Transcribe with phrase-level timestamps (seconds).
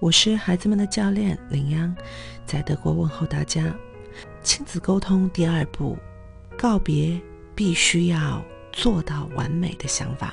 [0.00, 1.94] 我是孩子们的教练林央，
[2.46, 3.70] 在德国问候大家。
[4.42, 5.98] 亲子沟通第二步，
[6.56, 7.20] 告别
[7.54, 8.42] 必须要
[8.72, 10.32] 做到完美的想法。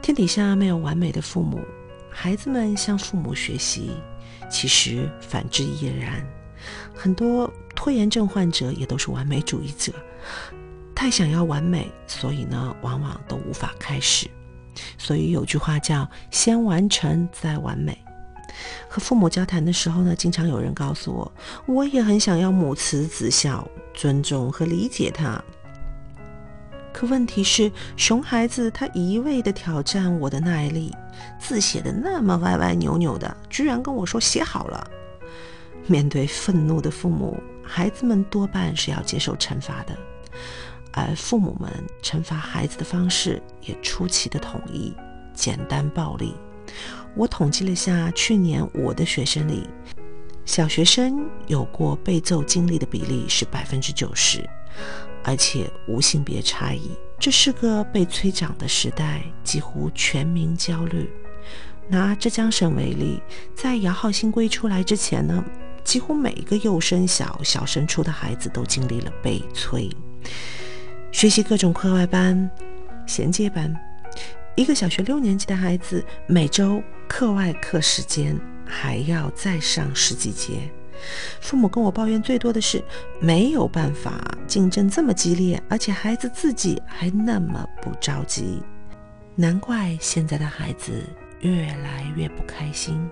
[0.00, 1.60] 天底下没有完美的父母，
[2.08, 3.90] 孩子们向父母学习，
[4.50, 6.26] 其实反之亦然。
[6.94, 9.92] 很多拖延症患者也都是完美主义者，
[10.94, 14.26] 太想要完美，所以呢，往往都无法开始。
[14.96, 18.01] 所以有句话叫“先完成再完美”。
[18.88, 21.32] 和父母交谈的时候呢，经常有人告诉我，
[21.66, 25.42] 我也很想要母慈子孝，尊重和理解他。
[26.92, 30.94] 可问题是，熊孩子他一味的挑战我的耐力，
[31.40, 34.86] 字写的那么歪歪扭扭的，居然跟我说写好了。
[35.86, 39.96] 面对愤怒的父母，孩子们多半是要接受惩罚的，
[40.92, 41.68] 而父母们
[42.02, 44.94] 惩罚孩子的方式也出奇的统一，
[45.34, 46.34] 简单暴力。
[47.14, 49.68] 我统计了下，去年我的学生里，
[50.44, 54.48] 小学生有过被揍经历的比例是百分之九十，
[55.22, 56.90] 而且无性别差异。
[57.18, 61.08] 这是个被催长的时代，几乎全民焦虑。
[61.88, 63.20] 拿浙江省为例，
[63.54, 65.44] 在摇号新规出来之前呢，
[65.84, 69.90] 几乎每一个幼升小、小升初的孩子都经历了被催，
[71.12, 72.50] 学习各种课外班、
[73.06, 73.91] 衔接班。
[74.54, 80.70] 一个小学六年级的孩子，每周课外课时间还要再上十几节。
[81.40, 82.82] 父母跟我抱怨最多的是
[83.18, 88.62] 没有办法，竞争这么激烈，而且孩子自己还那么不着急。
[89.34, 91.02] 难怪现在的孩子
[91.40, 93.08] 越来越不开心，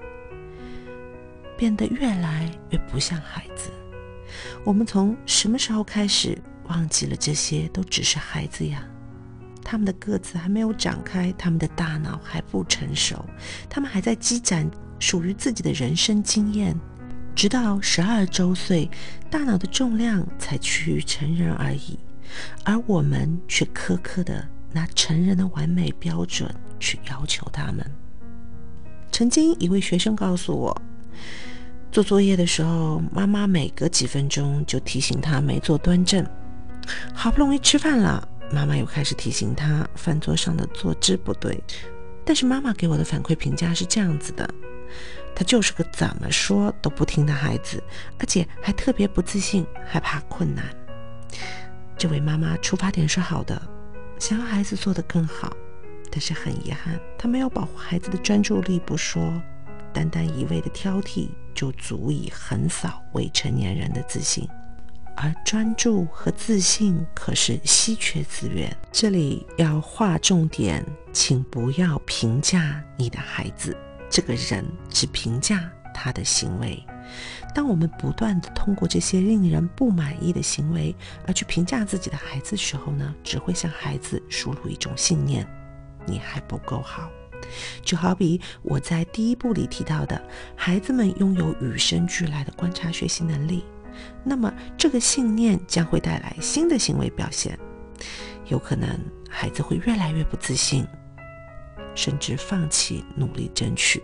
[1.56, 3.70] 变得越来越不像孩子。
[4.62, 8.86] 我们从什么时候开始忘记了这些都只是孩子呀？
[9.70, 13.24] 他们的个子还没有长开，他们的大脑还不成熟，
[13.68, 14.68] 他们还在积攒
[14.98, 16.76] 属于自己的人生经验，
[17.36, 18.90] 直到十二周岁，
[19.30, 21.96] 大脑的重量才趋于成人而已，
[22.64, 27.88] 而我们却苛刻的拿成人的完美标准去要求他们。
[29.12, 30.82] 曾经一位学生告诉我，
[31.92, 36.26] 做作业的时候，妈妈每隔几分钟就提醒他没做端正，
[37.14, 38.26] 好不容易吃饭了。
[38.52, 41.62] 妈妈又开始提醒他饭桌上的坐姿不对，
[42.24, 44.48] 但是妈妈给我的反馈评价是这样子的：
[45.34, 47.82] 他就是个怎么说都不听的孩子，
[48.18, 50.64] 而且还特别不自信，害怕困难。
[51.96, 53.60] 这位妈妈出发点是好的，
[54.18, 55.56] 想要孩子做得更好，
[56.10, 59.32] 但是很遗憾，她没有保护孩子的专注力不说，
[59.92, 64.48] 单单一味的挑剔就足以横扫未成年人的自信。
[65.22, 68.74] 而专注和自信可是稀缺资源。
[68.90, 70.82] 这里要划重点，
[71.12, 73.76] 请不要评价你的孩子
[74.08, 76.82] 这个人，只评价他的行为。
[77.54, 80.94] 当我们不断的通过这些令人不满意的行为
[81.26, 85.46] 而去评价自己的孩子时候呢，只会向孩子输入一种信念：
[86.06, 87.10] 你还不够好。
[87.82, 90.18] 就好比我在第一部里提到的，
[90.56, 93.64] 孩子们拥有与生俱来的观察学习能力。
[94.24, 97.58] 那么，这个信念将会带来新的行为表现，
[98.46, 98.88] 有可能
[99.28, 100.86] 孩子会越来越不自信，
[101.94, 104.02] 甚至放弃努力争取。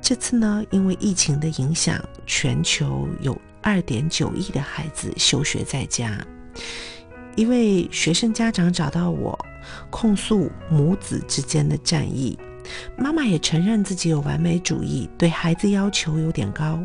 [0.00, 6.18] 这次呢，因为疫情的影响，全球有二点九亿的孩子休学在家。
[7.36, 9.38] 一位学生家长找到我，
[9.88, 12.36] 控诉母子之间的战役。
[12.96, 16.78] 妈妈也承认自己有完美主义，对孩子要求有点高，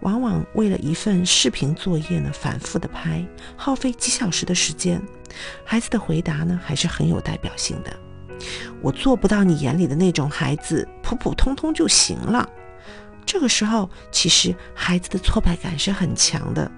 [0.00, 3.24] 往往为了一份视频作业呢，反复的拍，
[3.56, 5.00] 耗费几小时的时间。
[5.64, 7.92] 孩子的回答呢，还是很有代表性的。
[8.80, 12.48] 我做不到你眼里的那种孩子，普普通通就行了。
[13.24, 16.70] 这个时候，其实孩子的挫败感是很强的。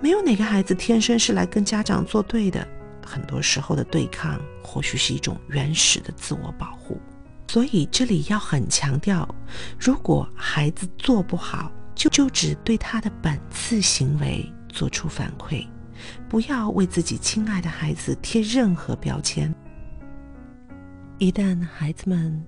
[0.00, 2.66] 没有哪个孩子天生是来跟家长作对的，
[3.04, 6.98] 很多时候的对抗，或许是一种原始的自我保护。
[7.48, 9.26] 所以这里要很强调，
[9.80, 15.66] 如果孩子做不好，就就只对他的本次行为做出反馈，
[16.28, 19.52] 不要为自己亲爱的孩子贴任何标签。
[21.16, 22.44] 一旦孩子们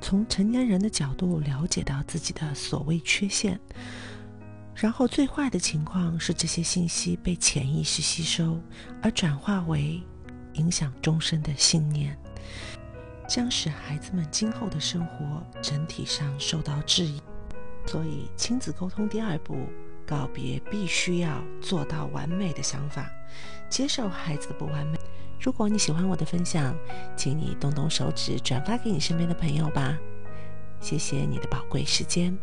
[0.00, 3.58] 从成年人的角度了解到自己的所谓缺陷，
[4.76, 8.60] 然后最坏的情况是这些信息被潜意识吸收，
[9.02, 10.00] 而转化为
[10.52, 12.16] 影响终身的信念。
[13.32, 17.18] 将使孩子们今后的生活整体上受到质疑，
[17.86, 19.56] 所以亲子沟通第二步，
[20.06, 23.10] 告别必须要做到完美的想法，
[23.70, 24.98] 接受孩子的不完美。
[25.40, 26.76] 如果你喜欢我的分享，
[27.16, 29.96] 请你动动手指转发给你身边的朋友吧。
[30.78, 32.38] 谢谢你的宝贵时间。